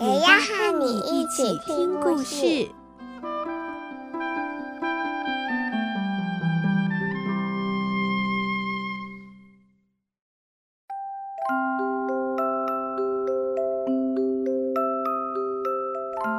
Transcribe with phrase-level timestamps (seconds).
[0.00, 2.68] 也要和你一起听故事。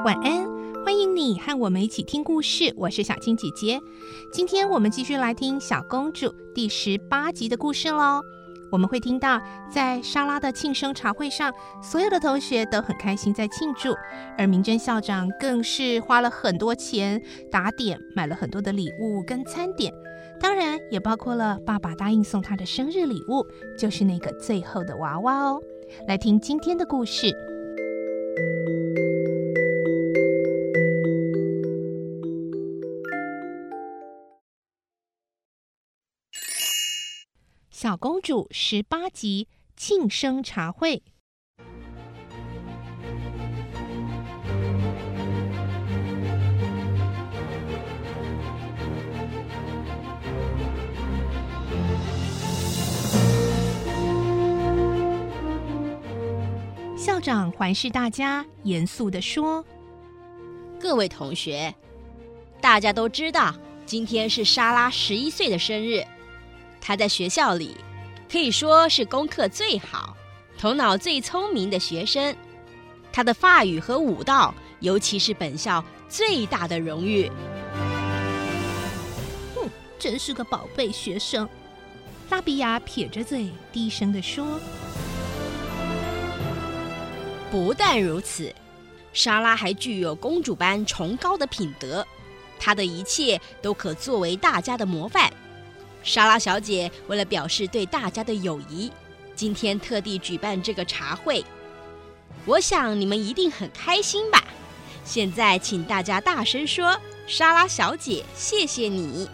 [0.06, 0.46] 晚安，
[0.86, 2.74] 欢迎你和我们一起听故事。
[2.78, 3.78] 我是小青姐姐，
[4.32, 8.22] 今天我们继续来听《小公主》第十八集的故事喽。
[8.72, 13.96] 我们会听到，在莎拉的庆生茶会上，所有的同学都很开心在庆祝，
[14.38, 19.94] 而明珍校长更是花了很多钱打点，买了很多的礼物跟餐点，
[20.40, 23.46] 当然也包括了爸爸答应送他的生日礼物，
[23.78, 25.62] 就是那个最后的娃娃哦。
[26.08, 27.36] 来听今天的故事。
[37.82, 41.02] 小公主十八集庆生茶会。
[56.98, 59.64] 校长环视大家，严肃地说
[60.78, 61.74] ：“各位同学，
[62.60, 66.04] 大家都知道，今天是莎拉十一岁的生日。”
[66.90, 67.78] 他在学校里
[68.32, 70.18] 可以说是功课最好、
[70.58, 72.36] 头脑最聪明的学生。
[73.14, 77.30] 他的法语和舞蹈，尤其是本校最大的荣誉。
[79.54, 81.48] 哼，真是个宝贝学生。
[82.32, 84.60] 拉比亚撇着嘴，低声地说
[87.52, 88.52] ：“不但如此，
[89.14, 92.04] 莎拉还具有公主般崇高的品德。
[92.60, 95.32] 她的一切都可作为大家的模范。”
[96.04, 98.92] 莎拉小姐为了表示对大家的友谊，
[99.36, 101.46] 今天特地举办这个茶会。
[102.46, 104.44] 我想你们一定很开心吧？
[105.04, 109.28] 现在请大家大声说：“莎拉小姐，谢谢你！”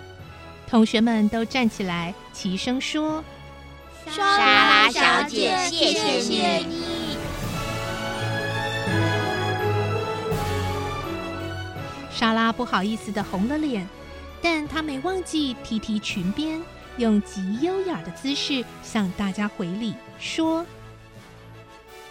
[0.67, 3.23] 同学们都站起来，齐声说
[4.09, 7.17] ：“莎拉小姐，谢谢你！”
[12.09, 13.87] 莎拉不好意思的红了脸。
[14.41, 16.61] 但他没忘记提提裙边，
[16.97, 20.65] 用极优雅的姿势向大家回礼，说：“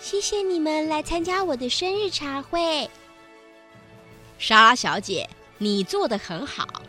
[0.01, 2.91] 谢谢你们来参加我的生日茶会。”
[4.39, 6.83] 莎拉小姐，你做的很好。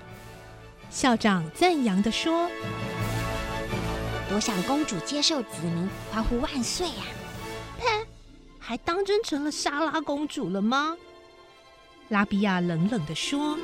[0.89, 2.49] 校长赞扬的说
[4.27, 7.03] ：“多想公主接受子民欢呼万岁呀！”
[7.79, 8.05] 哼，
[8.59, 10.97] 还当真成了莎拉公主了吗？
[12.09, 13.57] 拉比亚冷冷的说。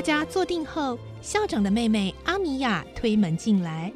[0.00, 3.92] 大家坐定后，校长的妹妹阿米娅推门进来。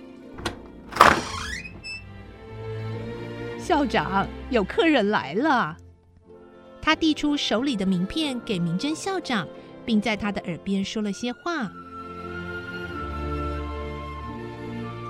[3.58, 5.74] 校长，有客人来了。
[6.82, 9.48] 他递出手里的名片给明珍校长，
[9.86, 11.72] 并在他的耳边说了些话。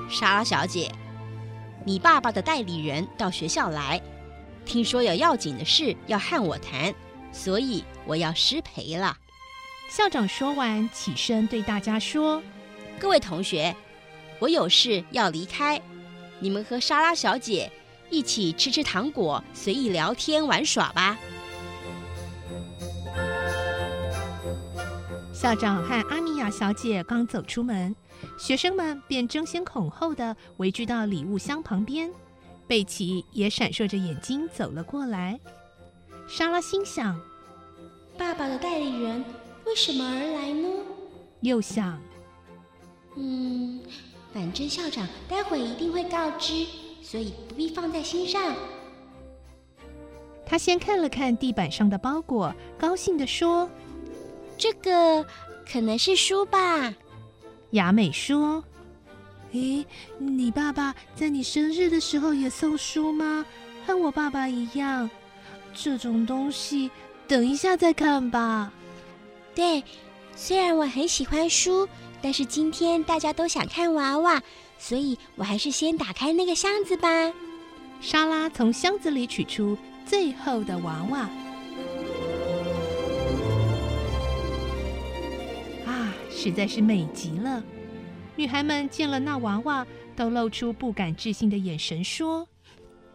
[0.09, 0.93] 莎拉小姐，
[1.85, 4.01] 你爸爸的代理人到学校来，
[4.65, 6.95] 听说有要紧的事要和我谈，
[7.33, 9.17] 所以我要失陪了。
[9.91, 12.43] 校长说完，起身对大家说
[12.99, 13.75] ：“各位同学，
[14.41, 15.81] 我有事要离开，
[16.41, 17.71] 你们和莎拉小姐
[18.11, 21.17] 一起吃吃糖果，随意聊天玩耍吧。”
[25.33, 27.95] 校长和阿米娅小姐刚走出门，
[28.39, 32.11] 学生们便争先恐后的围聚到礼物箱旁边。
[32.67, 35.39] 贝奇也闪烁着眼睛走了过来。
[36.27, 37.21] 莎拉心想
[38.19, 39.25] ：“爸爸的代理人。”
[39.67, 40.69] 为什么而来呢？
[41.41, 42.01] 又想，
[43.17, 43.81] 嗯，
[44.33, 46.67] 反正校长待会一定会告知，
[47.03, 48.55] 所以不必放在心上。
[50.47, 53.69] 他先看了看地板上的包裹，高兴地说
[54.59, 55.27] ：“这个
[55.71, 56.95] 可能是书吧？”
[57.73, 58.63] 雅美说
[59.53, 59.85] ：“诶，
[60.19, 63.45] 你爸爸在你生日的时候也送书吗？
[63.87, 65.09] 和我爸爸一样。
[65.73, 66.91] 这种东西，
[67.27, 68.73] 等一下再看吧。”
[69.55, 69.83] 对，
[70.35, 71.89] 虽然我很喜欢书，
[72.21, 74.43] 但是今天大家都想看娃娃，
[74.79, 77.33] 所以我还是先打开那个箱子吧。
[78.01, 81.19] 莎拉从箱子里取出最后的娃娃。
[85.87, 87.63] 啊，实在是美极了！
[88.37, 89.87] 女孩们见了那娃娃，
[90.17, 92.49] 都露出不敢置信的眼神，说：“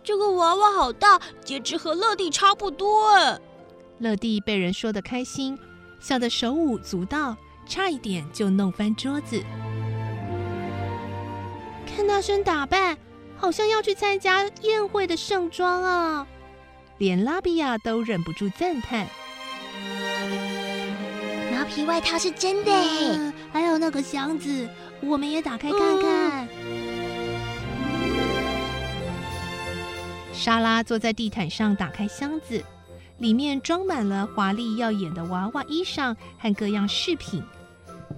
[0.02, 3.12] 这个娃娃好大，简直和乐蒂差不多。”
[4.00, 5.60] 乐蒂被人说的开心，
[6.00, 7.36] 笑得手舞足蹈，
[7.66, 9.44] 差一点就弄翻桌子。
[11.86, 12.98] 看那身打扮，
[13.36, 16.28] 好像要去参加宴会的盛装啊！
[16.98, 19.08] 连拉比亚都忍不住赞叹
[21.54, 24.68] ：“毛皮外套是真的还有那个箱子，
[25.02, 26.48] 我们也打开看看。
[26.66, 26.90] 嗯”
[30.34, 32.64] 莎拉坐在地毯上，打开箱子。
[33.20, 37.44] 里面装满了华丽耀眼的娃娃衣裳和各样饰品，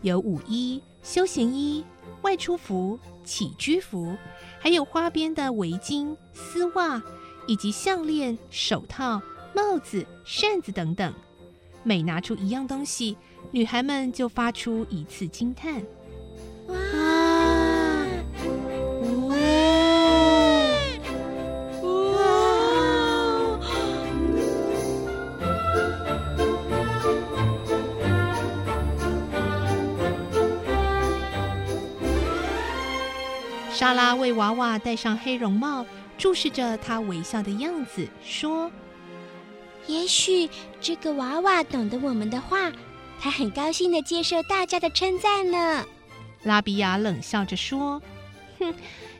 [0.01, 1.83] 有舞衣、休闲衣、
[2.21, 4.15] 外出服、起居服，
[4.59, 7.01] 还有花边的围巾、丝袜，
[7.47, 9.21] 以及项链、手套、
[9.55, 11.13] 帽子、扇子等等。
[11.83, 13.17] 每拿出一样东西，
[13.49, 15.81] 女孩们就发出一次惊叹。
[33.81, 35.83] 莎拉为娃娃戴上黑绒帽，
[36.15, 38.71] 注视着她微笑的样子，说
[39.89, 40.47] ：“也许
[40.79, 42.71] 这个娃娃懂得我们的话，
[43.19, 45.83] 他很高兴的接受大家的称赞呢。”
[46.45, 47.99] 拉比亚冷笑着说
[48.61, 48.71] ：“哼，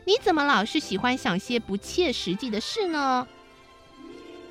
[0.04, 3.26] 你怎么老是喜欢想些不切实际的事呢？”“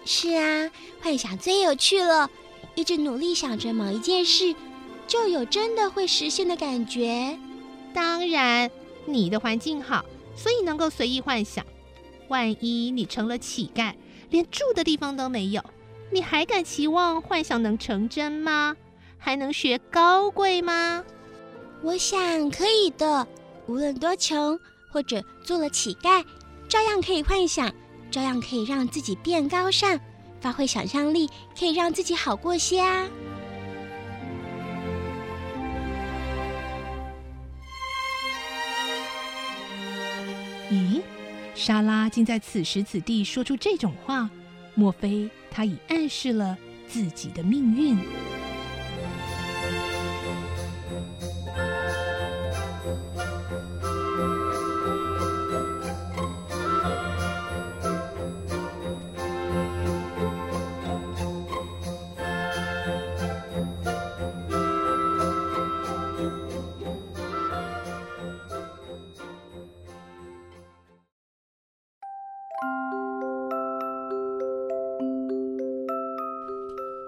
[0.04, 0.69] 是啊，
[1.02, 2.30] 幻想最有趣了，
[2.75, 4.54] 一直努力想着某一件事，
[5.08, 7.40] 就有真的会实现的感觉。
[7.96, 8.69] ”“当然。”
[9.13, 10.06] 你的环境好，
[10.36, 11.66] 所以能够随意幻想。
[12.28, 13.94] 万一你成了乞丐，
[14.30, 15.63] 连住的地方都没有，
[16.12, 18.75] 你还敢期望幻想能成真吗？
[19.18, 21.04] 还能学高贵吗？
[21.84, 23.28] 我想可以的。
[23.68, 24.60] 无论多穷，
[24.92, 26.25] 或者做了乞丐，
[26.68, 27.72] 照样可以幻想，
[28.10, 30.00] 照样可以让自己变高尚。
[30.40, 33.08] 发挥想象力，可以让自己好过些啊。
[41.62, 44.28] 莎拉竟在此时此地说出这种话，
[44.74, 48.00] 莫非她已暗示了自己的命运？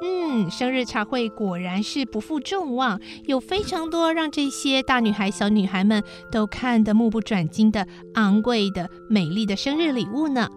[0.05, 10.49] 嗯生日茶会果然是不负众望，有非常多让这些大女孩、小女孩们都看得目不转睛的昂贵的、美丽的生日礼物呢。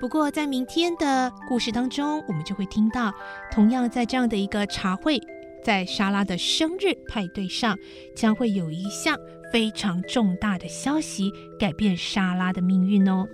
[0.00, 3.12] 不过，在明天的故事当中，我们就会听到，
[3.52, 5.20] 同样在这样的一个茶会，
[5.62, 7.78] 在莎拉的生日派对上，
[8.16, 9.16] 将会有一项
[9.52, 13.26] 非常重大的消息改变莎拉的命运哦。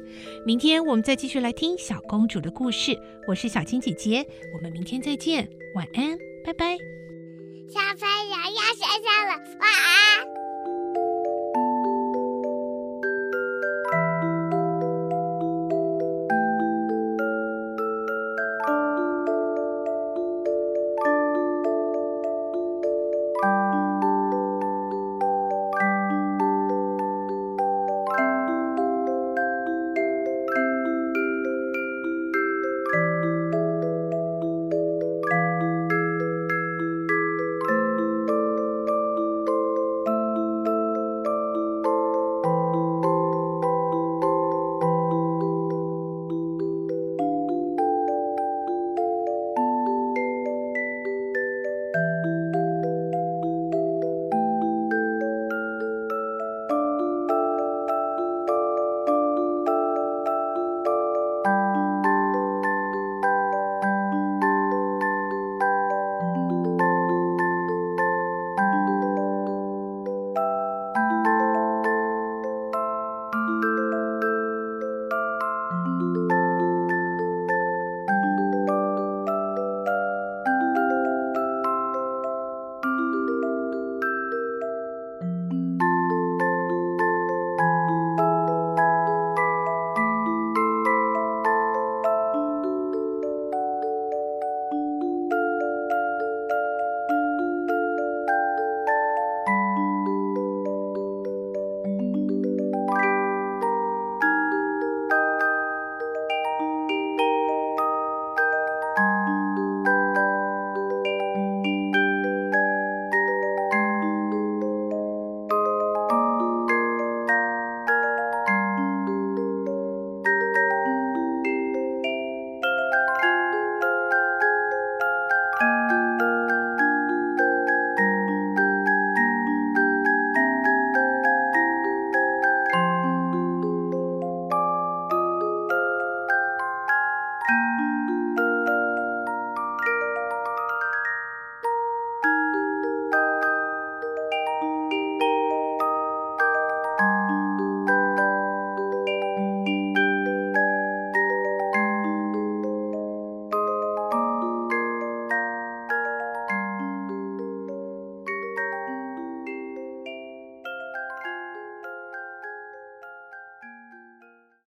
[0.44, 2.99] 明天我们再继续来听小公主的故事。
[3.26, 5.49] 我是小青姐姐，我们明天再见。
[5.75, 6.76] 晚安，拜拜。
[7.68, 10.43] 小朋友要睡觉了，晚安。